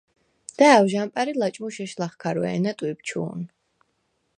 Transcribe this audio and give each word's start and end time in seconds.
და̄̈ვ 0.57 0.85
ჟ’ა̈მპერ 0.91 1.27
ი 1.31 1.33
ლაჭმუშ 1.39 1.75
ეშ 1.83 1.91
ლახქარვე̄ნა 1.99 2.71
ტვიბჩუ̄ნ. 2.77 3.41